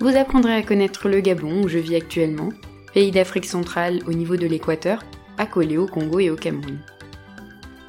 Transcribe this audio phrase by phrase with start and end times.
[0.00, 2.50] Vous apprendrez à connaître le Gabon où je vis actuellement,
[2.92, 5.02] pays d'Afrique centrale au niveau de l'équateur,
[5.38, 6.78] accolé au Congo et au Cameroun.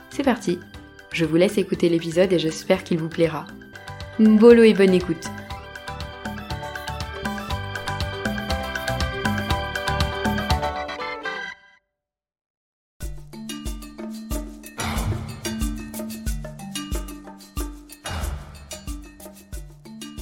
[0.10, 0.60] C'est parti,
[1.12, 3.48] je vous laisse écouter l'épisode et j'espère qu'il vous plaira.
[4.20, 5.30] Bolo et bonne écoute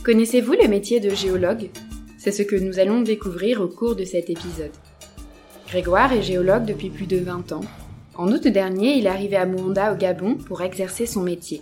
[0.03, 1.69] Connaissez-vous le métier de géologue?
[2.17, 4.73] C'est ce que nous allons découvrir au cours de cet épisode.
[5.69, 7.63] Grégoire est géologue depuis plus de 20 ans.
[8.15, 11.61] En août dernier, il est arrivé à Mwanda au Gabon pour exercer son métier.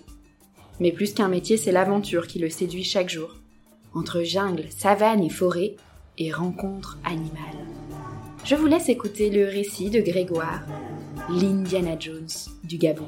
[0.80, 3.36] Mais plus qu'un métier, c'est l'aventure qui le séduit chaque jour.
[3.94, 5.75] Entre jungle, savane et forêt,
[6.17, 7.67] et rencontres animales.
[8.44, 10.64] Je vous laisse écouter le récit de Grégoire,
[11.30, 12.28] l'Indiana Jones
[12.64, 13.06] du Gabon.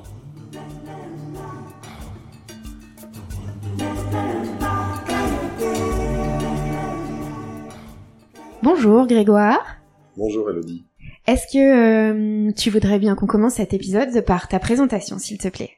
[8.64, 9.76] Bonjour Grégoire.
[10.16, 10.86] Bonjour Elodie.
[11.28, 15.50] Est-ce que euh, tu voudrais bien qu'on commence cet épisode par ta présentation, s'il te
[15.50, 15.72] plaît?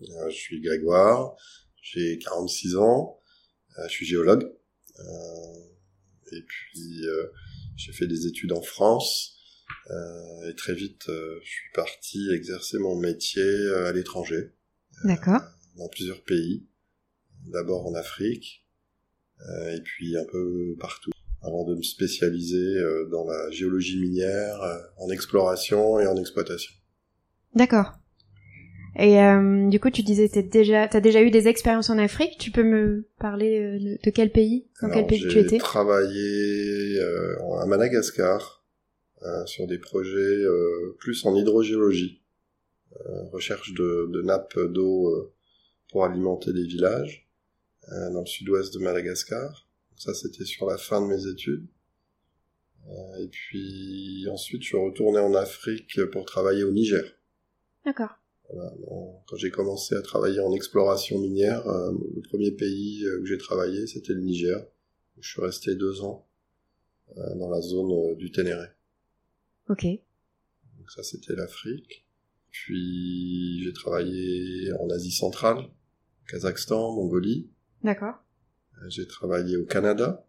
[0.00, 1.34] Euh, Je suis Grégoire,
[1.82, 3.18] j'ai 46 ans,
[3.76, 4.48] euh, je suis géologue,
[6.30, 7.02] et puis
[7.74, 9.36] j'ai fait des études en France,
[10.48, 13.42] et très vite je suis parti exercer mon métier
[13.86, 14.52] à l'étranger.
[15.02, 15.40] D'accord.
[15.76, 16.64] Dans plusieurs pays,
[17.48, 18.64] d'abord en Afrique,
[19.72, 21.10] et puis un peu partout
[21.42, 26.72] avant de me spécialiser euh, dans la géologie minière, euh, en exploration et en exploitation.
[27.54, 27.92] D'accord.
[28.98, 32.38] Et euh, du coup, tu disais t'as déjà t'as déjà eu des expériences en Afrique.
[32.38, 35.56] Tu peux me parler de, quel pays, dans quel pays tu étais?
[35.56, 38.64] J'ai travaillé à Madagascar
[39.46, 40.44] sur des projets
[40.98, 42.20] plus en hydrogéologie,
[43.32, 45.32] recherche de, de nappes d'eau
[45.92, 47.28] pour alimenter des villages
[47.88, 49.69] dans le sud-ouest de Madagascar.
[50.00, 51.66] Ça, c'était sur la fin de mes études.
[52.88, 57.04] Euh, et puis ensuite, je suis retourné en Afrique pour travailler au Niger.
[57.84, 58.08] D'accord.
[58.50, 58.72] Voilà,
[59.26, 63.36] quand j'ai commencé à travailler en exploration minière, euh, le premier pays euh, où j'ai
[63.36, 64.66] travaillé, c'était le Niger.
[65.18, 66.26] Je suis resté deux ans
[67.36, 68.68] dans la zone du Ténéré.
[69.68, 69.84] Ok.
[69.84, 72.06] Donc ça, c'était l'Afrique.
[72.50, 75.68] Puis j'ai travaillé en Asie centrale,
[76.26, 77.50] Kazakhstan, Mongolie.
[77.82, 78.14] D'accord.
[78.88, 80.24] J'ai travaillé au Canada.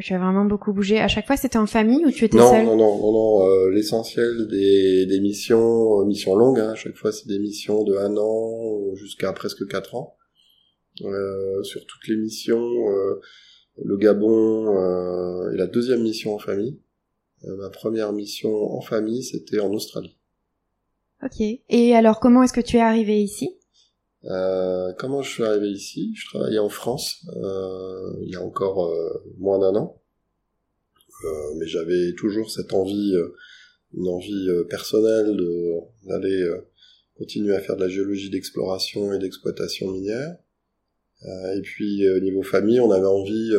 [0.00, 1.00] Tu as vraiment beaucoup bougé.
[1.00, 3.48] À chaque fois, c'était en famille ou tu étais non, seul Non, non, non, non.
[3.48, 6.60] Euh, L'essentiel des, des missions, euh, missions longues.
[6.60, 10.16] Hein, à chaque fois, c'est des missions de un an jusqu'à presque quatre ans.
[11.02, 13.20] Euh, sur toutes les missions, euh,
[13.82, 16.78] le Gabon euh, est la deuxième mission en famille.
[17.44, 20.16] ma première mission en famille, c'était en Australie.
[21.24, 21.40] Ok.
[21.68, 23.57] Et alors, comment est-ce que tu es arrivé ici?
[24.24, 26.12] Euh, comment je suis arrivé ici?
[26.16, 30.02] Je travaillais en France euh, il y a encore euh, moins d'un an,
[31.24, 33.14] euh, mais j'avais toujours cette envie,
[33.94, 35.36] une envie personnelle
[36.04, 36.50] d'aller
[37.16, 40.36] continuer à faire de la géologie d'exploration et d'exploitation minière.
[41.56, 43.52] et puis au niveau famille, on avait envie.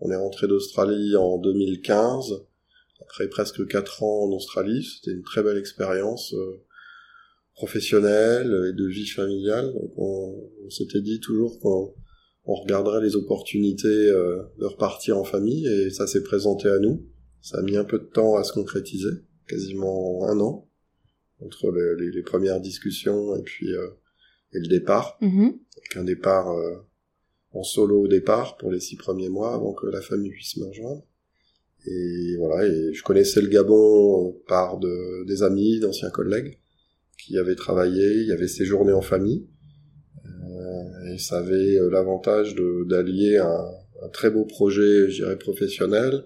[0.00, 2.44] on est rentré d'Australie en 2015,
[3.00, 4.84] après presque quatre ans en Australie.
[4.84, 6.34] C'était une très belle expérience
[7.54, 9.72] professionnelle et de vie familiale.
[9.72, 11.94] Donc on, s'était dit toujours qu'on
[12.46, 17.06] on regarderait les opportunités euh, de repartir en famille et ça s'est présenté à nous.
[17.40, 19.10] Ça a mis un peu de temps à se concrétiser,
[19.46, 20.68] quasiment un an
[21.40, 23.88] entre les, les, premières discussions et puis euh,
[24.52, 25.18] et le départ.
[25.20, 25.50] Mm-hmm.
[25.50, 26.76] Donc un départ euh,
[27.52, 30.66] en solo au départ pour les six premiers mois avant que la famille puisse me
[30.66, 31.04] rejoindre.
[31.86, 36.58] Et voilà, et je connaissais le Gabon par de, des amis, d'anciens collègues
[37.18, 39.46] qui avait travaillé, il y avait séjourné en famille,
[40.26, 42.54] euh, et ça avait euh, l'avantage
[42.86, 43.66] d'allier un,
[44.02, 46.24] un, très beau projet, je dirais, professionnel,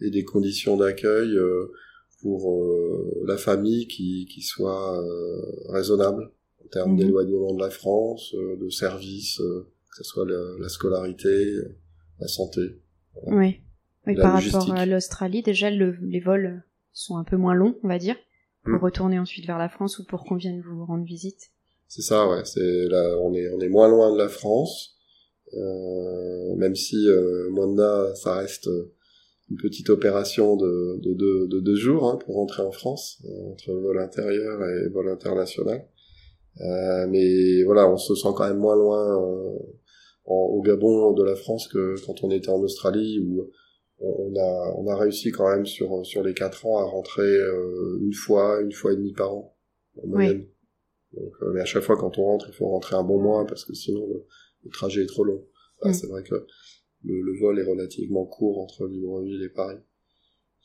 [0.00, 1.72] et des conditions d'accueil euh,
[2.20, 6.30] pour euh, la famille qui, qui soient euh, raisonnables
[6.64, 6.98] en termes mhm.
[6.98, 11.56] d'éloignement de la France, de services, que ce soit la, la scolarité,
[12.20, 12.60] la santé.
[13.26, 13.60] Oui.
[14.06, 16.62] oui par rapport à l'Australie, déjà le, les vols
[16.92, 18.16] sont un peu moins longs, on va dire
[18.70, 18.84] pour mm.
[18.84, 21.50] retourner ensuite vers la France ou pour qu'on vienne vous rendre visite
[21.88, 22.44] C'est ça, ouais.
[22.44, 24.94] C'est là, on est on est moins loin de la France.
[25.54, 28.68] Euh, même si euh, Mwanda, ça reste
[29.50, 33.52] une petite opération de, de, de, de deux jours hein, pour rentrer en France, euh,
[33.52, 35.86] entre le vol intérieur et le vol international.
[36.60, 39.58] Euh, mais voilà, on se sent quand même moins loin euh,
[40.26, 43.50] au Gabon de la France que quand on était en Australie où
[44.00, 47.98] on a, on a réussi quand même sur, sur les quatre ans à rentrer euh,
[48.00, 49.56] une fois, une fois et demie par an
[50.02, 50.46] en moyenne.
[51.12, 53.46] Donc, euh, mais à chaque fois quand on rentre, il faut rentrer un bon mois
[53.46, 54.24] parce que sinon le,
[54.70, 55.44] trajet est trop long.
[55.82, 55.92] Mm.
[55.92, 56.34] C'est vrai que
[57.04, 59.78] le, le, vol est relativement court entre Libreville et Paris.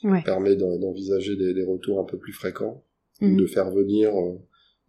[0.02, 2.84] Ça permet d'envisager des, des, retours un peu plus fréquents,
[3.22, 3.38] mm.
[3.38, 4.38] de faire venir euh,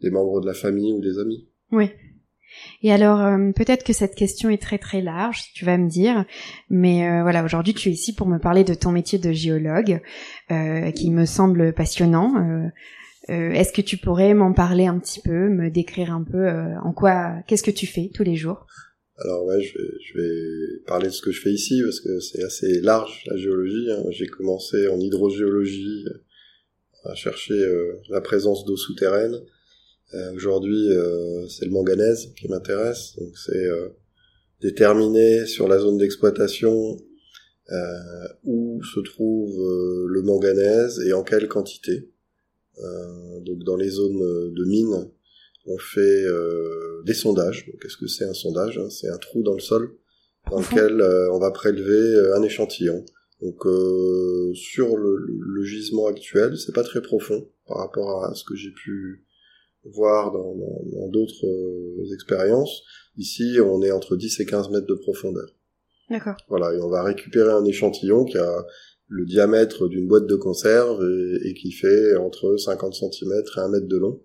[0.00, 1.48] des membres de la famille ou des amis.
[1.70, 1.90] Oui.
[2.82, 6.24] Et alors, euh, peut-être que cette question est très très large, tu vas me dire,
[6.68, 10.00] mais euh, voilà, aujourd'hui tu es ici pour me parler de ton métier de géologue,
[10.50, 12.70] euh, qui me semble passionnant.
[13.28, 16.46] Est-ce que tu pourrais m'en parler un petit peu, me décrire un peu
[16.84, 18.66] en quoi, qu'est-ce que tu fais tous les jours?
[19.16, 22.20] Alors ouais, je vais, je vais parler de ce que je fais ici parce que
[22.20, 23.90] c'est assez large la géologie.
[23.90, 24.04] Hein.
[24.10, 26.04] J'ai commencé en hydrogéologie
[27.04, 27.58] à chercher
[28.10, 29.40] la présence d'eau souterraine.
[30.12, 33.14] Euh, aujourd'hui, euh, c'est le manganèse qui m'intéresse.
[33.18, 33.88] Donc c'est euh,
[34.60, 36.96] déterminer sur la zone d'exploitation
[38.44, 39.56] où se trouve
[40.06, 42.10] le manganèse et en quelle quantité.
[43.40, 45.10] donc dans les zones de mine,
[45.64, 46.26] on fait
[47.06, 47.72] des sondages.
[47.80, 48.90] Qu'est-ce que c'est un sondage hein?
[48.90, 49.96] C'est un trou dans le sol
[50.50, 51.00] dans lequel
[51.32, 53.02] on va prélever un échantillon.
[53.40, 53.62] Donc
[54.54, 58.72] sur le, le gisement actuel, c'est pas très profond par rapport à ce que j'ai
[58.72, 59.24] pu
[59.92, 62.82] voire dans d'autres euh, expériences.
[63.16, 65.48] Ici, on est entre 10 et 15 mètres de profondeur.
[66.10, 66.36] D'accord.
[66.48, 68.66] Voilà, et on va récupérer un échantillon qui a
[69.08, 71.02] le diamètre d'une boîte de conserve
[71.44, 74.22] et, qui fait entre 50 cm et 1 mètre de long.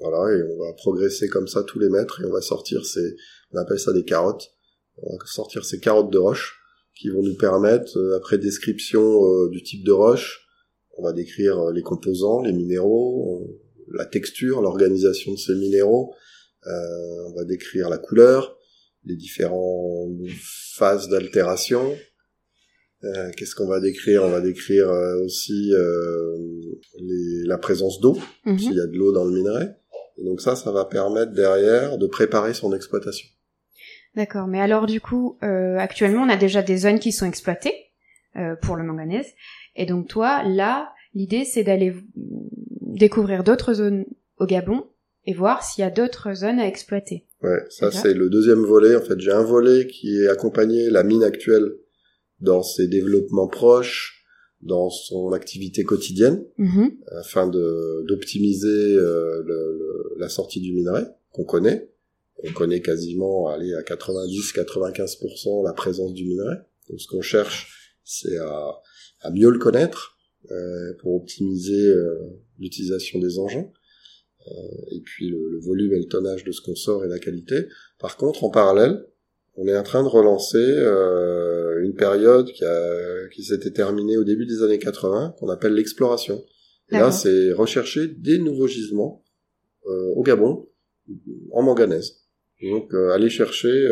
[0.00, 3.16] Voilà, et on va progresser comme ça tous les mètres et on va sortir ces,
[3.52, 4.52] on appelle ça des carottes.
[4.98, 6.60] On va sortir ces carottes de roche
[6.94, 10.46] qui vont nous permettre, euh, après description euh, du type de roche,
[10.96, 13.46] on va décrire les composants, les minéraux,
[13.92, 16.14] la texture, l'organisation de ces minéraux.
[16.66, 18.58] Euh, on va décrire la couleur,
[19.04, 20.16] les différentes
[20.76, 21.94] phases d'altération.
[23.04, 24.24] Euh, qu'est-ce qu'on va décrire?
[24.24, 25.72] On va décrire euh, aussi
[27.46, 28.58] la présence d'eau, mhm.
[28.58, 29.66] s'il y a de l'eau dans le minerai.
[30.18, 33.28] Et donc ça, ça va permettre derrière de préparer son exploitation.
[34.16, 37.92] D'accord, mais alors du coup, actuellement, on a déjà des zones qui sont exploitées
[38.62, 39.28] pour le manganèse.
[39.76, 41.94] Et donc toi, là, l'idée, c'est d'aller
[42.98, 44.04] découvrir d'autres zones
[44.38, 44.84] au Gabon
[45.24, 47.26] et voir s'il y a d'autres zones à exploiter.
[47.42, 48.96] Ouais, ça c'est le deuxième volet.
[48.96, 51.76] En fait, j'ai un volet qui est accompagné la mine actuelle
[52.40, 54.24] dans ses développements proches,
[54.60, 56.90] dans son activité quotidienne, mm-hmm.
[57.20, 61.90] afin de d'optimiser euh, le, la sortie du minerai qu'on connaît.
[62.44, 66.54] On connaît quasiment, allez, à 90-95% la présence du minerai.
[66.88, 68.80] Donc, ce qu'on cherche, c'est à,
[69.20, 70.17] à mieux le connaître,
[71.00, 72.14] pour optimiser euh,
[72.58, 73.70] l'utilisation des engins,
[74.46, 74.52] euh,
[74.92, 77.66] et puis le, volume et le tonnage de ce qu'on sort et la qualité.
[77.98, 79.06] Par contre, en parallèle,
[79.56, 80.56] on est en train de relancer
[81.82, 86.44] une période qui, a, qui s'était terminée au début des années 80, qu'on appelle l'exploration.
[86.90, 89.24] Et là, c'est rechercher des nouveaux gisements
[89.84, 90.68] au Gabon,
[91.50, 92.20] en manganèse.
[92.62, 93.88] Donc, aller chercher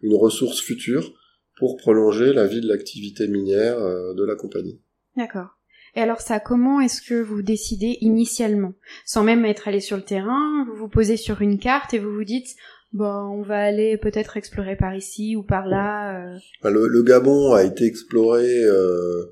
[0.00, 1.12] une ressource future
[1.58, 4.80] pour prolonger la vie de l'activité minière de la compagnie.
[5.18, 5.58] D'accord.
[5.96, 8.74] Et alors ça, comment est-ce que vous décidez initialement?
[9.06, 12.12] Sans même être allé sur le terrain, vous vous posez sur une carte et vous
[12.12, 12.56] vous dites,
[12.92, 16.34] bon, on va aller peut-être explorer par ici ou par là.
[16.34, 16.38] Euh.
[16.70, 19.26] Le, Gabon a été exploré euh,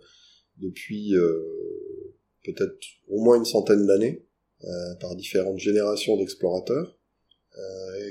[0.59, 1.41] depuis euh,
[2.45, 2.77] peut-être
[3.09, 4.25] au moins une centaine d'années
[5.01, 6.97] par différentes générations d'explorateurs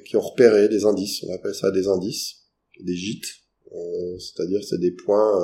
[0.05, 1.23] qui ont repéré des indices.
[1.23, 2.41] On appelle ça des indices,
[2.81, 3.39] des gîtes.
[4.19, 5.39] C'est-à-dire c'est des points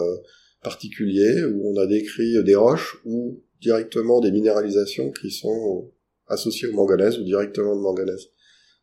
[0.62, 5.92] particulier où on a décrit des roches ou directement des minéralisations qui sont
[6.28, 8.30] associées au manganèse ou directement de manganèse.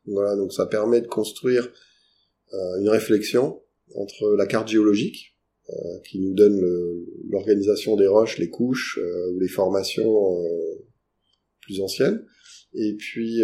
[0.06, 1.70] Voilà, donc ça permet de construire
[2.52, 3.62] euh, une réflexion
[3.94, 5.36] entre la carte géologique,
[5.70, 6.60] euh, qui nous donne
[7.30, 10.38] l'organisation des roches, les couches euh, ou les formations
[11.62, 12.24] plus anciennes,
[12.74, 13.40] et puis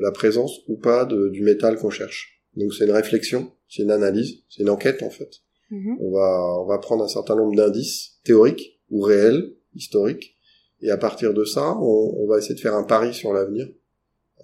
[0.00, 2.42] la présence ou pas du métal qu'on cherche.
[2.56, 5.42] Donc c'est une réflexion, c'est une analyse, c'est une enquête en fait.
[5.70, 5.96] Mhm.
[6.00, 10.36] On va on va prendre un certain nombre d'indices théoriques ou réels, historiques,
[10.80, 13.66] et à partir de ça, on, va essayer de faire un pari sur l'avenir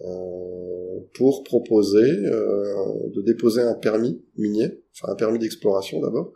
[0.00, 6.32] euh, pour proposer euh, de déposer un permis minier, enfin un permis d'exploration d'abord,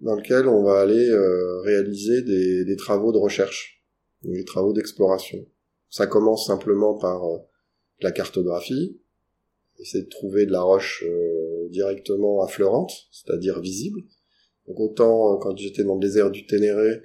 [0.00, 3.84] dans lequel on va aller euh, réaliser des, des, travaux de recherche,
[4.22, 5.46] des travaux d'exploration.
[5.90, 7.22] Ça commence simplement par
[8.00, 9.00] la cartographie,
[9.80, 11.04] essayer de trouver de la roche
[11.70, 14.00] directement affleurante, c'est-à-dire visible.
[14.66, 17.00] Donc autant quand j'étais dans le désert du Ténéré,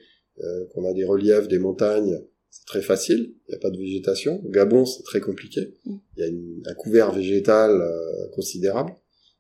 [0.74, 4.42] qu'on a des reliefs, des montagnes, c'est très facile, il n'y a pas de végétation.
[4.46, 5.74] Au Gabon, c'est très compliqué.
[5.86, 5.96] Mm.
[6.18, 7.82] Il y a un couvert végétal
[8.34, 8.94] considérable.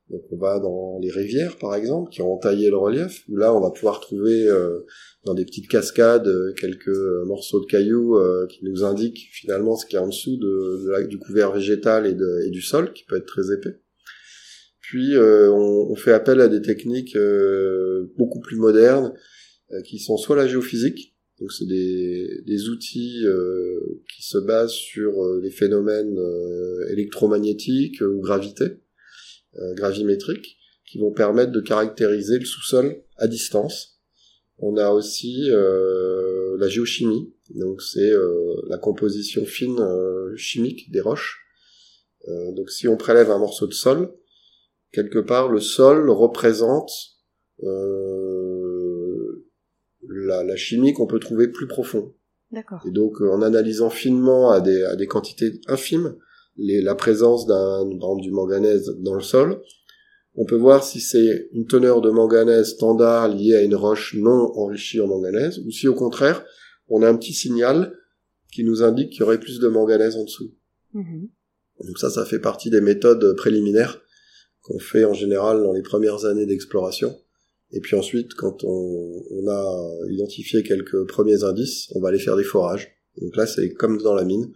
[0.09, 3.55] Donc on va dans les rivières par exemple qui ont entaillé le relief où là
[3.55, 4.81] on va pouvoir trouver euh,
[5.23, 8.19] dans des petites cascades euh, quelques euh, morceaux de cailloux
[8.49, 12.49] qui nous indiquent finalement ce qu'il y a en dessous de, du couvert végétal et,
[12.51, 13.79] du sol qui peut être très épais.
[14.79, 17.17] Puis on, fait appel à des techniques
[18.17, 19.13] beaucoup plus modernes
[19.83, 23.25] qui sont soit la géophysique, donc c'est des, des outils
[24.13, 26.19] qui se basent sur les phénomènes
[26.91, 28.65] électromagnétiques ou gravité
[29.75, 33.99] gravimétriques qui vont permettre de caractériser le sous-sol à distance.
[34.57, 39.85] On a aussi euh, la géochimie, donc c'est euh, la composition fine
[40.37, 41.41] chimique des roches.
[42.27, 44.13] donc si on prélève un morceau de sol,
[44.91, 46.91] quelque part le sol représente
[50.07, 52.13] la, la, chimie qu'on peut trouver plus profond.
[52.51, 52.81] D'accord.
[52.87, 56.15] Et donc en analysant finement à des, à des quantités infimes,
[56.57, 57.85] la présence d'un
[58.17, 59.61] du manganèse dans le sol.
[60.35, 64.51] On peut voir si c'est une teneur de manganèse standard liée à une roche non
[64.55, 66.45] enrichie en manganèse, ou si au contraire,
[66.89, 67.93] on a un petit signal
[68.51, 70.53] qui nous indique qu'il y aurait plus de manganèse en dessous.
[70.93, 71.29] Mm-hmm.
[71.87, 74.01] Donc ça, ça fait partie des méthodes préliminaires
[74.61, 77.15] qu'on fait en général dans les premières années d'exploration.
[77.71, 82.37] Et puis ensuite, quand on, on, a identifié quelques premiers indices, on va aller faire
[82.37, 82.91] des forages.
[83.21, 84.51] Donc là, c'est comme dans la mine.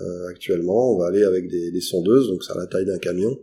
[0.00, 2.98] Euh, actuellement, on va aller avec des, des sondeuses, donc c'est à la taille d'un
[2.98, 3.38] camion,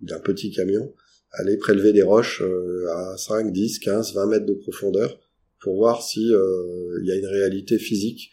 [0.00, 0.94] d'un petit camion,
[1.32, 5.18] aller prélever des roches euh, à 5, 10, 15, 20 mètres de profondeur
[5.60, 8.30] pour voir si euh, il y a une réalité physique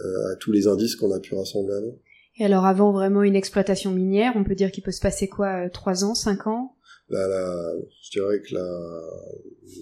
[0.00, 1.96] à tous les indices qu'on a pu rassembler avant.
[2.36, 5.70] Et alors avant vraiment une exploitation minière, on peut dire qu'il peut se passer quoi,
[5.70, 6.74] 3 ans, 5 ans?
[7.10, 9.00] La, la, Je dirais que la,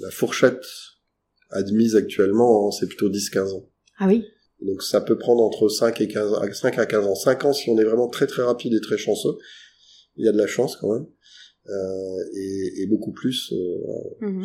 [0.02, 0.66] la fourchette
[1.48, 3.70] admise actuellement, c'est plutôt 10-15 ans.
[3.98, 4.26] Ah oui?
[4.66, 7.14] Donc ça peut prendre entre 5 et 15 5 à 15 ans.
[7.14, 9.36] 5 ans si on est vraiment très très rapide et très chanceux.
[10.16, 11.06] Il y a de la chance quand même.
[11.68, 13.52] Euh, et, et, beaucoup plus.
[13.52, 14.44] Euh, mhm.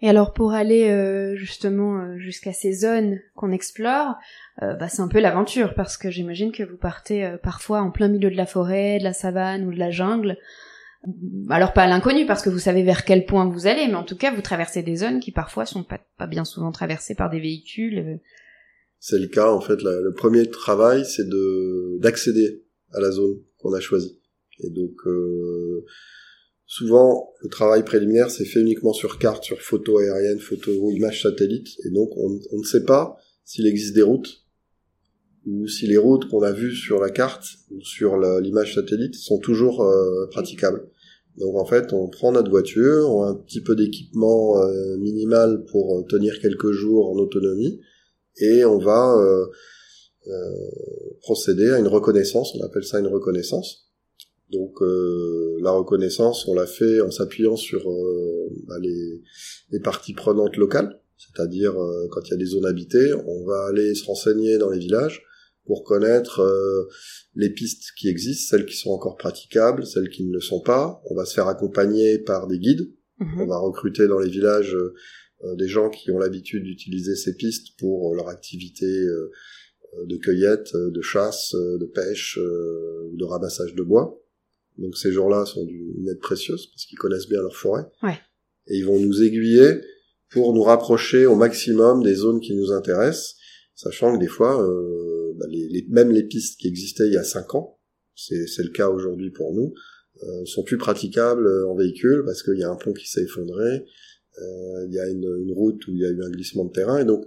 [0.00, 4.16] Et alors pour aller euh, justement euh, jusqu'à ces zones qu'on explore,
[4.60, 8.08] euh, bah, c'est un peu l'aventure parce que j'imagine que vous partez parfois en plein
[8.08, 10.36] milieu de la forêt, de la savane ou de la jungle.
[11.50, 14.04] Alors pas à l'inconnu parce que vous savez vers quel point vous allez, mais en
[14.04, 17.30] tout cas vous traversez des zones qui parfois sont pas, pas bien souvent traversées par
[17.30, 18.20] des véhicules
[19.04, 19.82] c'est le cas en fait.
[19.82, 24.20] le premier travail, c'est de d'accéder à la zone qu'on a choisie.
[24.60, 25.84] Et donc euh,
[26.66, 31.66] souvent le travail préliminaire c'est fait uniquement sur carte, sur photo aérienne, photo image satellite.
[31.84, 34.44] Et donc on, ne sait pas s'il existe des routes
[35.46, 39.40] ou si les routes qu'on a vues sur la carte ou sur l'image satellite sont
[39.40, 40.88] toujours euh, praticables.
[41.38, 45.64] Donc en fait, on prend notre voiture, on a un petit peu d'équipement euh, minimal
[45.72, 47.80] pour tenir quelques jours en autonomie,
[48.38, 49.46] et on va euh,
[50.28, 53.88] euh, procéder à une reconnaissance, on appelle ça une reconnaissance.
[54.50, 57.84] Donc euh, la reconnaissance, on l'a fait en s'appuyant sur
[58.66, 59.22] bah, les,
[59.70, 61.74] les, parties prenantes locales, c'est-à-dire
[62.10, 65.22] quand il y a des zones habitées, on va aller se renseigner dans les villages
[65.64, 66.42] pour connaître
[67.34, 71.02] les pistes qui existent, celles qui sont encore praticables, celles qui ne le sont pas.
[71.08, 72.92] On va se faire accompagner par des guides.
[73.18, 73.40] Mhm.
[73.42, 74.94] On va recruter dans les villages euh,
[75.56, 79.30] des gens qui ont l'habitude d'utiliser ces pistes pour euh, leur activité euh,
[80.04, 84.18] de cueillette, de chasse, de pêche, de ramassage de bois.
[84.78, 87.84] Donc ces gens-là sont d'une aide précieuse parce qu'ils connaissent bien leur forêt.
[88.02, 88.18] Ouais.
[88.68, 89.82] Et ils vont nous aiguiller
[90.30, 93.36] pour nous rapprocher au maximum des zones qui nous intéressent,
[93.74, 97.18] sachant que des fois, euh, bah les, les, même les pistes qui existaient il y
[97.18, 97.78] a cinq ans,
[98.14, 99.74] c'est le cas aujourd'hui pour nous,
[100.22, 103.64] euh, sont plus praticables en véhicule parce qu'il y a un pont qui s'est effondré,
[103.66, 103.80] euh,
[104.38, 106.98] il y a une, une, route où il y a eu un glissement de terrain
[106.98, 107.26] et donc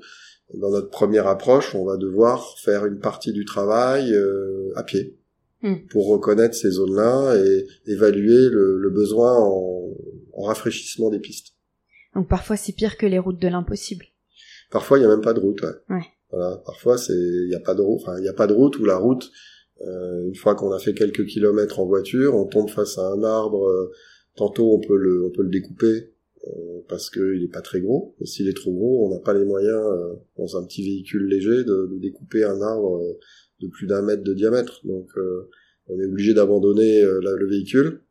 [0.54, 5.18] dans notre première approche, on va devoir faire une partie du travail euh, à pied
[5.64, 5.88] hmm.
[5.90, 9.90] pour reconnaître ces zones-là et évaluer le, le besoin en,
[10.34, 11.56] en, rafraîchissement des pistes.
[12.16, 14.06] Donc parfois c'est pire que les routes de l'impossible.
[14.72, 15.62] Parfois il n'y a même pas de route.
[15.62, 15.96] Ouais.
[15.96, 16.06] ouais.
[16.32, 16.62] Voilà.
[16.66, 18.02] Parfois c'est il n'y a pas de route.
[18.02, 19.32] Enfin il n'y a pas de route ou la route.
[19.82, 23.24] Euh, une fois qu'on a fait quelques kilomètres en voiture, on tombe face à un
[23.24, 23.68] arbre.
[23.68, 23.92] Euh,
[24.36, 26.15] tantôt on peut le on peut le découper euh,
[26.88, 28.16] parce qu'il est pas très gros.
[28.22, 31.28] Et s'il est trop gros, on n'a pas les moyens, euh, dans un petit véhicule
[31.28, 33.20] léger, de, de découper un arbre euh,
[33.62, 34.82] de plus d'un mètre de diamètre.
[34.86, 35.10] Donc
[35.88, 38.02] on est obligé d'abandonner le véhicule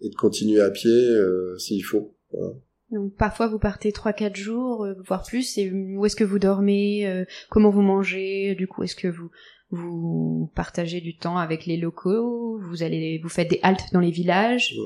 [0.00, 1.08] et de continuer à pied
[1.56, 2.16] s'il faut.
[2.32, 2.52] Voilà.
[2.90, 5.56] Donc parfois vous partez trois quatre jours, voire plus.
[5.56, 9.30] Et où est-ce que vous dormez Comment vous mangez Du coup, est-ce que vous
[9.70, 12.58] Vous partagez du temps avec les locaux.
[12.58, 14.76] Vous allez, vous faites des haltes dans les villages?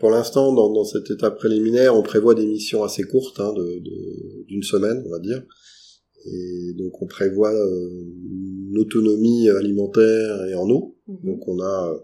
[0.00, 3.82] Pour l'instant, dans, dans cette étape préliminaire, on prévoit des missions assez courtes, hein, de
[4.48, 5.42] d'une semaine, on va dire.
[6.26, 8.04] Et donc on prévoit euh,
[8.68, 10.96] une autonomie alimentaire et en eau.
[11.06, 11.18] Mhm.
[11.24, 11.98] Donc on a euh,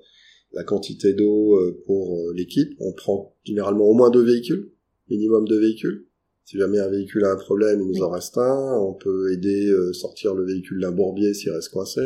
[0.52, 2.74] la quantité d'eau euh, pour l'équipe.
[2.80, 4.72] On prend généralement au moins deux véhicules,
[5.08, 6.06] minimum deux véhicules.
[6.44, 8.78] Si jamais un véhicule a un problème, il nous en reste un.
[8.78, 12.02] On peut aider sortir le véhicule d'un bourbier s'il reste coincé.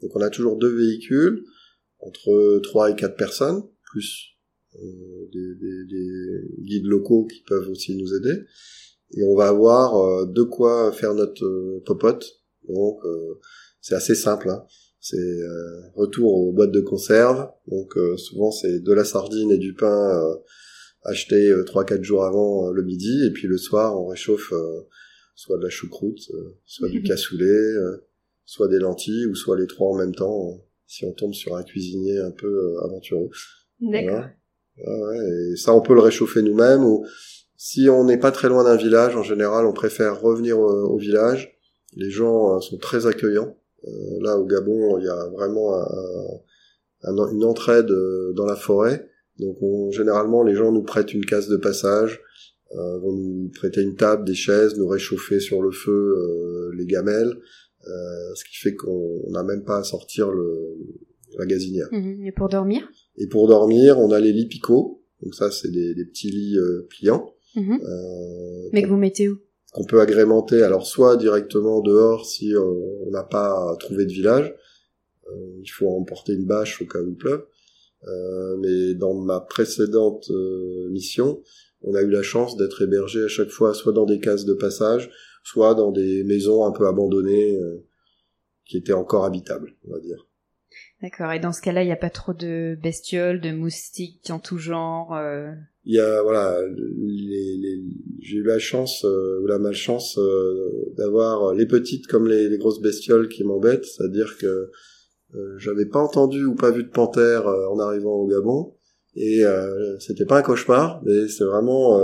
[0.00, 1.44] Donc on a toujours deux véhicules,
[1.98, 4.31] entre trois et quatre personnes, plus
[4.74, 8.44] des, des, des, guides locaux qui peuvent aussi nous aider
[9.14, 12.24] et on va avoir euh, de quoi faire notre euh, popote.
[12.68, 13.38] Donc euh,
[13.80, 14.48] c'est assez simple.
[14.48, 14.64] Hein.
[15.00, 15.16] C'est
[15.96, 17.50] retour aux boîtes de conserve.
[17.66, 20.22] Donc souvent c'est de la sardine et du pain
[21.02, 24.52] acheté trois quatre jours avant le midi et puis le soir on réchauffe
[25.34, 26.30] soit de la choucroute,
[26.66, 27.74] soit du cassoulet,
[28.44, 31.64] soit des lentilles ou soit les trois en même temps si on tombe sur un
[31.64, 33.30] cuisinier un peu aventureux.
[33.80, 34.26] D'accord.
[34.78, 37.04] Et ça on peut le réchauffer nous-mêmes ou
[37.64, 41.56] si on n'est pas très loin d'un village, en général, on préfère revenir au, village.
[41.94, 43.56] Les gens euh, sont très accueillants.
[43.86, 45.72] Euh, là, au Gabon, il y a vraiment
[47.04, 49.08] une entraide euh, dans la forêt.
[49.38, 49.58] Donc,
[49.92, 52.20] généralement, les gens nous prêtent une case de passage,
[52.74, 57.32] vont nous prêter une table, des chaises, nous réchauffer sur le feu les gamelles,
[57.84, 60.76] ce qui fait qu'on n'a même pas à sortir le,
[61.38, 61.88] la gazinière.
[61.92, 62.26] Mhm.
[62.26, 62.88] Et pour dormir?
[63.16, 65.02] Et pour dormir, on a les lits picots.
[65.22, 67.32] Donc ça, c'est des, des petits lits pliants.
[67.54, 67.80] Mhm.
[67.82, 69.38] Euh, Mais que vous mettez où?
[69.74, 74.54] On peut agrémenter, alors soit directement dehors si euh, on n'a pas trouvé de village,
[75.28, 77.46] euh, il faut emporter une bâche au cas où il pleuve.
[78.58, 80.30] mais dans ma précédente
[80.90, 81.42] mission,
[81.82, 84.54] on a eu la chance d'être hébergé à chaque fois soit dans des cases de
[84.54, 85.10] passage,
[85.42, 87.58] soit dans des maisons un peu abandonnées
[88.66, 90.26] qui étaient encore habitables, on va dire.
[91.02, 91.32] D'accord.
[91.32, 94.58] Et dans ce cas-là, il n'y a pas trop de bestioles, de moustiques en tout
[94.58, 95.14] genre
[95.84, 97.82] il y a voilà les, les,
[98.20, 102.58] j'ai eu la chance euh, ou la malchance euh, d'avoir les petites comme les, les
[102.58, 103.84] grosses bestioles qui m'embêtent.
[103.84, 104.70] C'est-à-dire que
[105.34, 108.74] euh, j'avais pas entendu ou pas vu de panthère en arrivant au Gabon.
[109.14, 109.42] Et
[109.98, 112.00] c'était pas un cauchemar mais c'est vraiment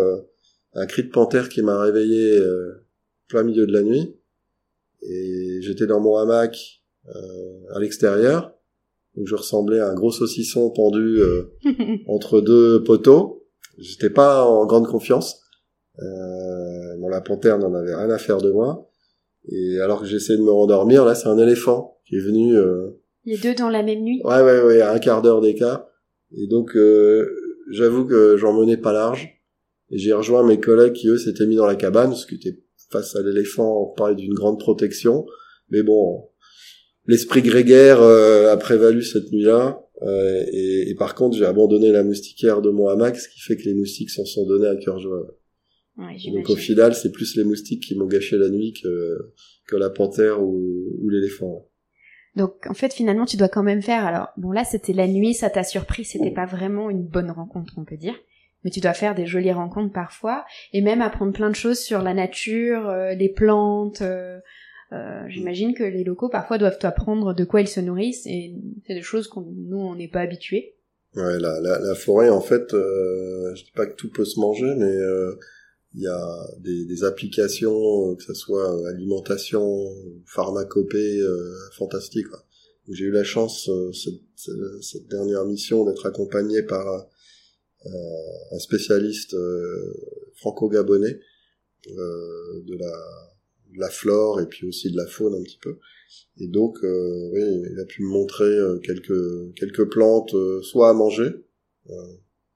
[0.75, 2.39] un cri de panthère qui m'a réveillé
[3.29, 4.15] plein milieu de la nuit.
[5.01, 8.58] Et j'étais dans mon hamac à l'extérieur
[9.19, 11.19] donc je ressemblais à un gros saucisson pendu
[12.07, 13.39] entre deux poteaux
[13.79, 15.41] J'étais pas en grande confiance.
[16.01, 18.91] Euh, bon, la panthère n'en avait rien à faire de moi.
[19.49, 22.57] Et alors que j'essayais de me rendormir, là, c'est un éléphant qui est venu.
[22.57, 23.01] Euh...
[23.25, 24.21] Les deux dans la même nuit.
[24.25, 25.87] Ouais, ouais, ouais, à un quart d'heure d'écart.
[26.37, 27.27] Et donc, euh,
[27.71, 29.29] j'avoue que j'en menais pas large.
[29.91, 32.61] Et j'ai rejoint mes collègues qui eux s'étaient mis dans la cabane, ce qui était
[32.91, 35.25] face à l'éléphant, on parlait d'une grande protection.
[35.71, 36.29] Mais bon,
[37.09, 39.83] l'esprit grégaire euh, a prévalu cette nuit-là.
[40.03, 43.65] Euh, et, par contre, j'ai abandonné la moustiquaire de mon hamac, ce qui fait que
[43.65, 45.27] les moustiques s'en sont donnés à cœur joie.
[46.33, 49.33] Donc au final, c'est plus les moustiques qui m'ont gâché la nuit que,
[49.67, 51.69] que la panthère ou, ou l'éléphant.
[52.37, 54.07] Donc en fait, finalement, tu dois quand même faire.
[54.07, 57.75] Alors bon, là, c'était la nuit, ça t'a surpris, c'était pas vraiment une bonne rencontre,
[57.79, 58.15] on peut dire.
[58.63, 62.03] Mais tu dois faire des jolies rencontres parfois, et même apprendre plein de choses sur
[62.03, 64.03] la nature, euh, les plantes.
[64.03, 64.39] Euh,
[64.93, 68.55] euh, j'imagine que les locaux parfois doivent apprendre de quoi ils se nourrissent et
[68.87, 70.77] c'est des choses qu'on nous on n'est pas habitués.
[71.15, 74.39] Ouais, la, la, la, forêt en fait, euh, je dis pas que tout peut se
[74.39, 75.35] manger, mais euh,
[75.95, 79.91] il y a des, des, applications, que ce soit alimentation,
[80.27, 82.27] pharmacopée, euh, fantastique.
[82.91, 84.21] J'ai eu la chance cette,
[84.83, 86.87] cette, dernière mission d'être accompagné par
[87.85, 89.37] un spécialiste
[90.37, 91.21] franco-gabonais
[91.87, 92.93] de la
[93.77, 95.79] la flore et puis aussi de la faune un petit peu.
[96.41, 100.91] Et donc, euh, oui, il a pu me montrer euh, quelques quelques plantes, euh, soit
[100.91, 101.31] à manger,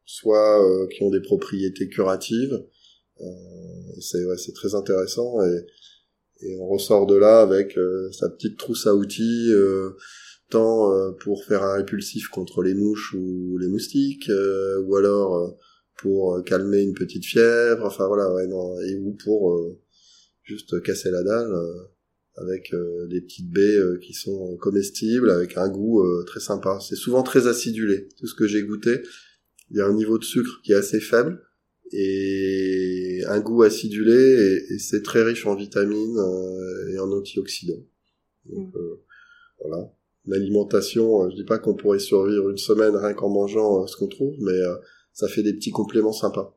[0.05, 2.63] soit qui ont des propriétés curatives.
[4.01, 7.79] c'est ouais, c'est très intéressant et, et on ressort de là avec
[8.13, 9.51] sa petite trousse à outils,
[10.51, 14.31] tant pour faire un répulsif contre les mouches ou les moustiques,
[14.85, 15.57] ou alors
[15.97, 19.59] pour calmer une petite fièvre, enfin voilà, ouais, non, et ou pour
[20.53, 21.85] juste casser la dalle euh,
[22.37, 26.79] avec euh, des petites baies euh, qui sont comestibles, avec un goût très sympa.
[26.87, 28.09] C'est souvent très acidulé.
[28.19, 29.01] Tout ce que j'ai goûté,
[29.71, 31.43] il y a un niveau de sucre qui est assez faible
[31.93, 36.19] et un goût acidulé et, c'est très riche en vitamines
[36.93, 37.85] et en antioxydants.
[38.47, 38.81] Donc mm.
[39.61, 39.93] voilà.
[40.25, 44.37] L'alimentation, je dis pas qu'on pourrait survivre une semaine rien qu'en mangeant ce qu'on trouve,
[44.41, 44.59] mais
[45.13, 46.57] ça fait des petits compléments sympas.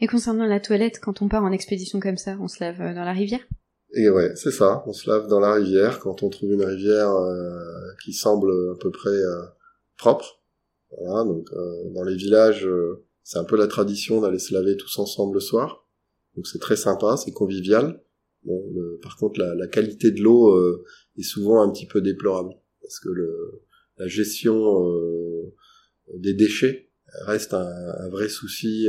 [0.00, 2.94] Et concernant la toilette, quand on part en expédition comme ça, on se lave euh,
[2.94, 3.40] dans la rivière?
[3.94, 4.82] Et ouais, c'est ça.
[4.86, 7.58] On se lave dans la rivière quand on trouve une rivière euh,
[8.04, 9.42] qui semble à peu près euh,
[9.96, 10.42] propre.
[10.98, 12.68] Voilà, donc euh, dans les villages,
[13.22, 15.88] c'est un peu la tradition d'aller se laver tous ensemble le soir.
[16.34, 18.02] Donc c'est très sympa, c'est convivial.
[18.44, 18.62] Bon,
[19.02, 20.56] par contre, la, la qualité de l'eau
[21.18, 23.62] est souvent un petit peu déplorable parce que le,
[23.98, 24.86] la gestion
[26.14, 26.85] des déchets
[27.24, 28.88] reste un, un vrai souci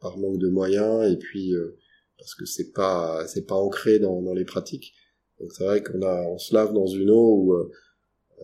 [0.00, 1.54] par manque de moyens et puis
[2.18, 4.94] parce que c'est pas c'est pas ancré dans, dans les pratiques.
[5.40, 7.70] Donc c'est vrai qu'on a on se lave dans une eau où euh,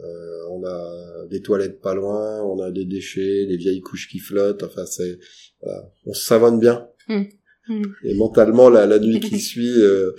[0.03, 4.18] euh, on a des toilettes pas loin, on a des déchets, des vieilles couches qui
[4.18, 4.62] flottent.
[4.62, 5.18] Enfin c'est
[5.62, 6.88] voilà, on se savonne bien.
[7.09, 7.23] Mmh.
[7.68, 7.83] Mmh.
[8.05, 10.12] Et mentalement la, la nuit qui suit, euh,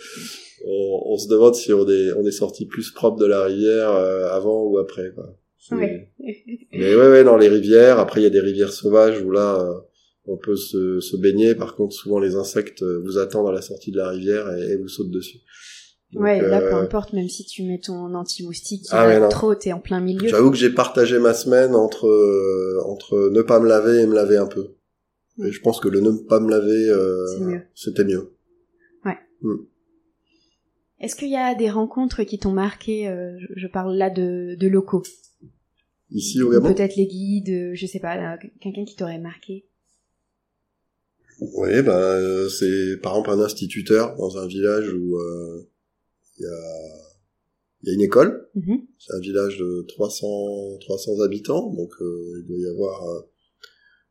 [0.66, 3.92] on, on, se demande si on est on est sorti plus propre de la rivière
[3.92, 5.12] euh, avant ou après.
[5.14, 5.36] Quoi.
[5.72, 8.00] Mais ouais ouais dans les rivières.
[8.00, 9.80] Après il y a des rivières sauvages où là euh,
[10.26, 11.56] on peut se, se, baigner.
[11.56, 14.88] Par contre, souvent les insectes vous attendent à la sortie de la rivière et, vous
[14.88, 15.40] sautent dessus.
[16.14, 19.80] ouais, là, peu euh, importe, même si tu mets ton anti-moustique ah, trop, t'es en
[19.80, 20.28] plein milieu.
[20.28, 24.16] J'avoue que j'ai partagé ma semaine entre euh, entre ne pas me laver et me
[24.16, 24.76] laver un peu.
[25.44, 28.36] Et je pense que le ne pas me laver, euh, c'était mieux.
[29.06, 29.18] Ouais.
[29.42, 29.66] Hmm.
[31.00, 34.68] Est-ce qu'il y a des rencontres qui t'ont marqué euh, je, parle là de, de
[34.68, 35.04] locaux?
[36.12, 36.74] Ici au Gabon?
[36.74, 39.66] Peut-être les guides, je sais pas, quelqu'un qui t'aurait marqué.
[41.42, 42.20] Oui, bah,
[42.50, 45.68] c'est par exemple un instituteur dans un village où euh,
[46.38, 48.48] il y, a, y a une école.
[48.56, 48.86] Mm-hmm.
[49.00, 53.22] C'est un village de 300, 300 habitants, donc euh, il doit y avoir euh,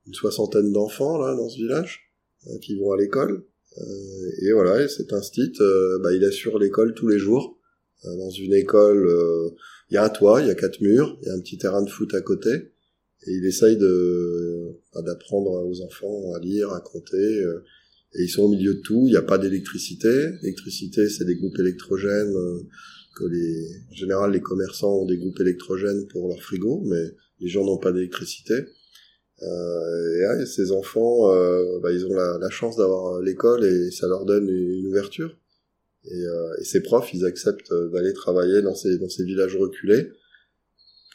[0.08, 2.12] une soixantaine d'enfants là dans ce village
[2.62, 3.44] qui vont à l'école.
[3.76, 5.52] et voilà, et cet instit,
[6.02, 7.59] bah, il assure l'école tous les jours.
[8.04, 9.08] Dans une école,
[9.90, 11.58] il y a un toit, il y a quatre murs, il y a un petit
[11.58, 12.50] terrain de foot à côté
[13.26, 17.16] et il essaye de bah, d'apprendre aux enfants à lire, à compter.
[17.16, 17.64] Euh,
[18.14, 19.04] et ils sont au milieu de tout.
[19.06, 20.08] Il n'y a pas d'électricité.
[20.42, 22.60] L'électricité, c'est des groupes électrogènes euh,
[23.16, 27.48] que les, en général, les commerçants ont des groupes électrogènes pour leur frigo, mais les
[27.48, 28.54] gens n'ont pas d'électricité.
[29.42, 34.24] Euh, et ces enfants, euh, bah, ils ont la chance d'avoir l'école et ça leur
[34.24, 35.36] donne une, ouverture.
[36.04, 40.10] Et, euh, et, ces profs, ils acceptent d'aller travailler dans ces, dans ces villages reculés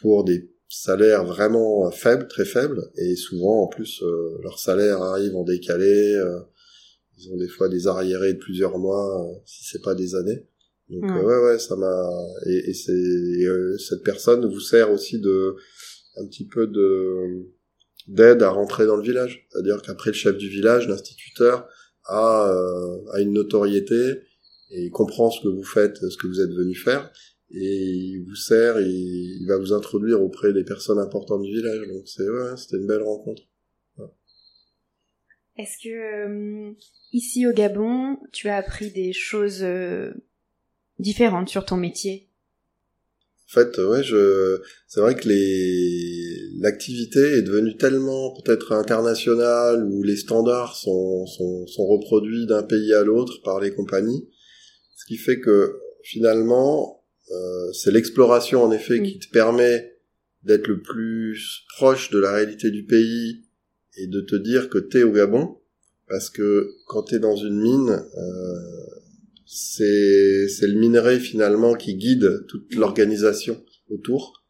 [0.02, 5.36] pour des salaire vraiment faible, très faible, et souvent en plus euh, leur salaire arrive
[5.36, 6.40] en décalé, euh,
[7.18, 10.46] ils ont des fois des arriérés de plusieurs mois, euh, si c'est pas des années.
[10.90, 12.12] Donc ouais ouais ça m'a
[12.46, 15.56] et, et c'est cette personne vous sert aussi de
[16.16, 17.48] un petit peu de
[18.08, 21.68] d'aide à rentrer dans le village, c'est-à-dire qu'après le chef du village, l'instituteur
[22.04, 22.54] a
[23.14, 23.96] a une notoriété
[24.72, 27.12] et comprend ce que vous faites, ce que vous êtes venu faire
[27.52, 31.88] et il vous sert et il va vous introduire auprès des personnes importantes du village.
[31.88, 33.44] Donc c'est ouais, c'était une belle rencontre.
[35.58, 36.74] Est-ce que euh,
[37.14, 40.12] ici au Gabon, tu as appris des choses euh,
[41.00, 42.28] différentes sur ton métier?
[43.48, 50.04] En fait, ouais, je c'est vrai que les l'activité est devenue tellement peut-être internationale où
[50.04, 54.28] les standards sont sont, sont reproduits d'un pays à l'autre par les compagnies,
[54.96, 59.98] ce qui fait que finalement euh, c'est l'exploration en effet qui te permet
[60.44, 63.46] d'être le plus proche de la réalité du pays
[63.98, 65.58] et de te dire que t'es au Gabon,
[66.08, 68.86] parce que quand t'es dans une mine, euh,
[69.46, 74.44] c'est c'est le minerai finalement qui guide toute l'organisation autour,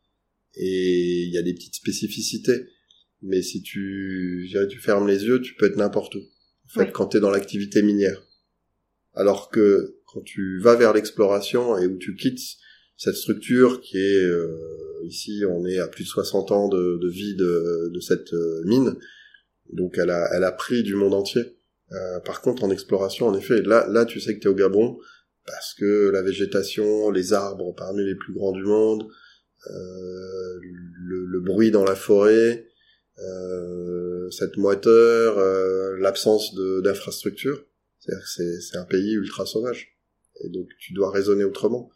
[0.56, 2.68] et il y a des petites spécificités.
[3.22, 6.20] Mais si tu, tu fermes les yeux, tu peux être n'importe où.
[6.20, 8.28] En fait, quand t'es dans l'activité minière.
[9.14, 12.40] Alors que quand tu vas vers l'exploration et où tu quittes
[12.96, 14.48] cette structure qui est euh,
[15.04, 18.64] ici on est à plus de 60 ans de, de vie de, de cette euh,
[18.64, 18.96] mine.
[19.74, 21.44] Donc elle a elle a pris du monde entier.
[21.92, 24.56] Euh, par contre en exploration en effet là là tu sais que tu es au
[24.56, 24.98] Gabon
[25.46, 29.04] parce que la végétation les arbres parmi les plus grands du monde
[29.70, 32.66] euh, le, le, bruit dans la forêt
[33.20, 35.38] euh, cette moiteur
[36.00, 37.64] l'absence d'infrastructures
[38.00, 39.95] c'est un pays ultra sauvage
[40.44, 41.90] et donc tu dois raisonner autrement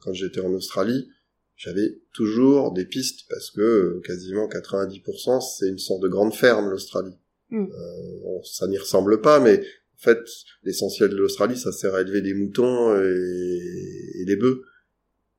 [0.00, 1.08] quand j'étais en Australie,
[1.56, 6.70] j'avais toujours des pistes parce que euh, quasiment 90% c'est une sorte de grande ferme
[6.70, 7.16] l'Australie.
[7.50, 7.64] Mm.
[7.64, 10.20] Euh, ça n'y ressemble pas, mais en fait
[10.64, 14.62] l'essentiel de l'Australie ça sert à élever des moutons et, des bœufs.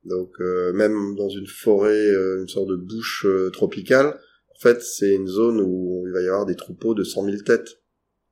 [0.04, 4.18] Donc euh, même dans une forêt, une sorte de bouche tropicale,
[4.54, 7.36] en fait c'est une zone où il va y avoir des troupeaux de 100 000
[7.42, 7.82] têtes.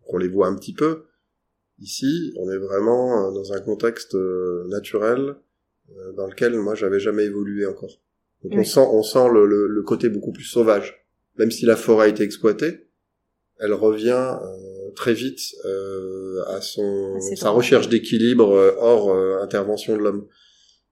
[0.07, 1.05] on les voit un petit peu.
[1.81, 4.17] Ici, on est vraiment dans un contexte
[4.67, 5.37] naturel
[5.91, 8.01] euh, dans lequel moi j'avais jamais évolué encore.
[8.43, 11.07] Donc on sent, on sent le, le, côté beaucoup plus sauvage.
[11.37, 12.89] Même si la forêt a été exploitée,
[13.59, 15.41] elle revient euh, très vite
[16.49, 20.29] à son sa recherche d'équilibre hors intervention de l'homme.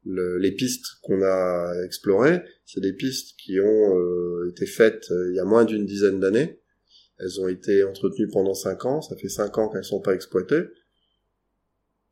[0.05, 5.45] les pistes qu'on a explorées, c'est des pistes qui ont été faites il y a
[5.45, 6.62] moins d'une dizaine d'années.
[7.23, 9.01] Elles ont été entretenues pendant cinq ans.
[9.01, 10.65] Ça fait cinq ans qu'elles sont pas exploitées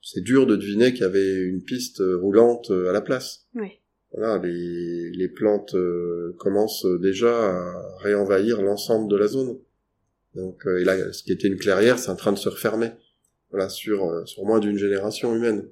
[0.02, 3.46] c'est dur de deviner qu'il y avait une piste roulante à la place.
[3.54, 3.80] Oui.
[4.12, 9.58] Voilà, les, les plantes euh, commencent déjà à réenvahir l'ensemble de la zone.
[10.34, 12.90] Donc, euh, et là, ce qui était une clairière, c'est en train de se refermer.
[13.50, 15.68] Voilà, sur euh, sur moins d'une génération humaine.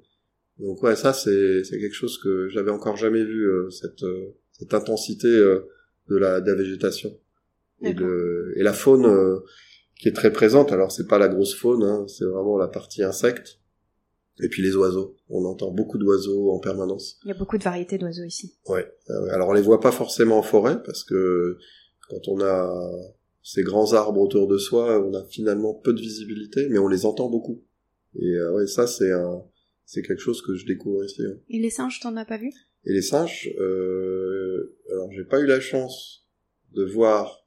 [0.57, 4.03] Donc ouais, ça c'est c'est quelque chose que j'avais encore jamais vu cette
[4.51, 7.17] cette intensité de la de la végétation
[7.81, 9.41] et de et la faune
[9.99, 10.71] qui est très présente.
[10.71, 13.59] Alors c'est pas la grosse faune, hein, c'est vraiment la partie insecte
[14.41, 15.17] et puis les oiseaux.
[15.29, 17.19] On entend beaucoup d'oiseaux en permanence.
[17.25, 18.55] Il y a beaucoup de variétés d'oiseaux ici.
[18.67, 18.89] Ouais.
[19.31, 21.57] Alors on les voit pas forcément en forêt parce que
[22.09, 22.91] quand on a
[23.43, 27.05] ces grands arbres autour de soi, on a finalement peu de visibilité, mais on les
[27.05, 27.63] entend beaucoup.
[28.15, 29.43] Et euh, ouais, ça c'est un,
[29.85, 31.21] c'est quelque chose que je découvre ici.
[31.49, 32.51] Et les singes, t'en as pas vu?
[32.85, 34.77] Et les singes, euh...
[34.91, 36.27] alors j'ai pas eu la chance
[36.73, 37.45] de voir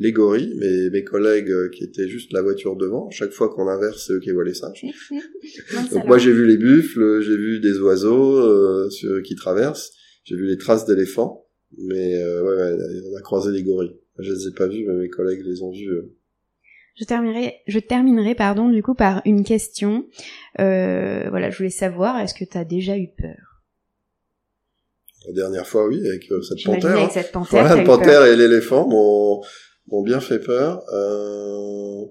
[0.00, 3.66] les gorilles, mais mes collègues euh, qui étaient juste la voiture devant, chaque fois qu'on
[3.68, 4.84] inverse, c'est eux qui voient les singes.
[5.92, 8.88] Donc moi j'ai vu les buffles, j'ai vu des oiseaux euh,
[9.24, 9.92] qui traversent,
[10.24, 13.96] j'ai vu les traces d'éléphants, mais euh, ouais, on a croisé les gorilles.
[14.18, 15.90] Je les ai pas vus, mais mes collègues les ont vus.
[15.90, 16.14] Euh.
[16.96, 20.06] Je terminerai, je terminerai pardon du coup par une question.
[20.56, 23.62] voilà, je voulais savoir, est-ce que tu as déjà eu peur?
[25.26, 26.96] La dernière fois, oui, avec cette panthère.
[26.96, 28.88] Avec cette panthère, voilà, la panthère et l'éléphant.
[28.88, 29.42] Bon,
[29.90, 30.82] m'ont bien fait peur.
[30.92, 32.04] Euh...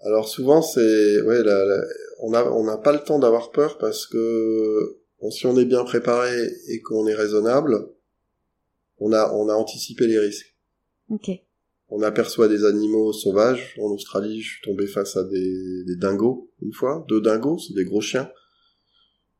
[0.00, 1.82] Alors souvent c'est ouais la,
[2.22, 5.64] on a on n'a pas le temps d'avoir peur parce que bon, si on est
[5.64, 6.32] bien préparé
[6.68, 7.88] et qu'on est raisonnable,
[8.98, 10.54] on a on a anticipé les risques.
[11.10, 11.30] Ok.
[11.88, 13.76] On aperçoit des animaux sauvages.
[13.80, 17.74] En Australie, je suis tombé face à des, des dingos une fois, deux dingos, c'est
[17.74, 18.30] des gros chiens.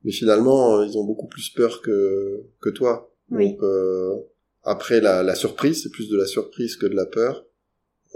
[0.05, 3.12] Mais finalement, ils ont beaucoup plus peur que que toi.
[3.31, 3.51] Oui.
[3.51, 4.14] Donc euh,
[4.67, 7.47] après, la, la surprise, c'est plus de la surprise que de la peur.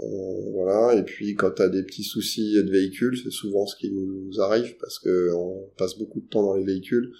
[0.01, 0.99] Euh, voilà.
[0.99, 4.75] Et puis, quand t'as des petits soucis de véhicule, c'est souvent ce qui nous arrive
[4.77, 7.13] parce que on passe beaucoup de temps dans les véhicules,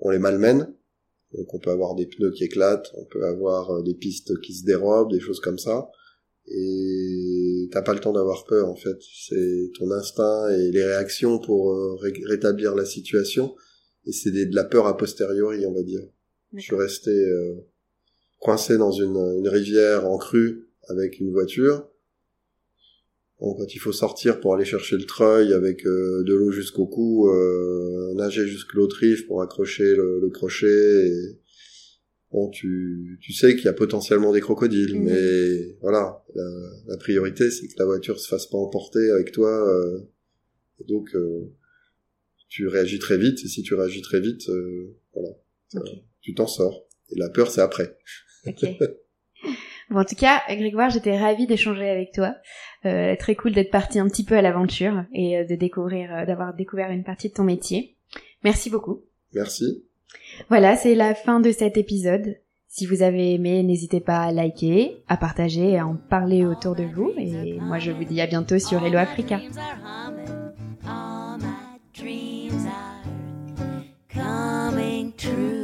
[0.00, 0.74] on les malmène.
[1.32, 4.52] Donc, on peut avoir des pneus qui éclatent, on peut avoir euh, des pistes qui
[4.52, 5.88] se dérobent, des choses comme ça.
[6.46, 8.98] Et t'as pas le temps d'avoir peur en fait.
[9.26, 13.54] C'est ton instinct et les réactions pour euh, rétablir la situation.
[14.04, 16.02] Et c'est de la peur a posteriori, on va dire.
[16.54, 17.10] Je suis resté
[18.38, 21.88] coincé dans une, une, rivière en crue avec une voiture.
[23.40, 26.86] Bon, quand il faut sortir pour aller chercher le treuil avec euh, de l'eau jusqu'au
[26.86, 30.66] cou, euh, nager jusqu'à l'autre rive pour accrocher le, le crochet.
[30.66, 31.38] Et...
[32.30, 35.04] Bon, tu, tu sais qu'il y a potentiellement des crocodiles, mhm.
[35.04, 36.44] mais voilà, la,
[36.88, 39.50] la priorité c'est que la voiture se fasse pas emporter avec toi.
[39.50, 40.00] Euh,
[40.80, 41.50] et donc, euh,
[42.48, 45.30] tu réagis très vite, et si tu réagis très vite, euh, voilà,
[46.20, 46.86] tu t'en sors.
[47.10, 47.96] Et la peur, c'est après.
[49.90, 52.34] Bon, en tout cas, Grégoire, j'étais ravie d'échanger avec toi.
[52.84, 56.26] Euh, très cool d'être parti un petit peu à l'aventure et euh, de découvrir, euh,
[56.26, 57.96] d'avoir découvert une partie de ton métier.
[58.44, 59.02] Merci beaucoup.
[59.34, 59.84] Merci.
[60.48, 62.36] Voilà, c'est la fin de cet épisode.
[62.68, 66.84] Si vous avez aimé, n'hésitez pas à liker, à partager à en parler autour de
[66.84, 67.12] vous.
[67.16, 69.40] Et moi, je vous dis à bientôt sur Hello Africa.
[74.14, 75.57] Coming true.